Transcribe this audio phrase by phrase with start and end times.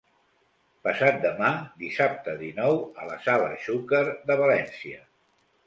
[0.87, 1.51] Passat demà,
[1.83, 5.07] dissabte dinou, a la Sala Xúquer de València.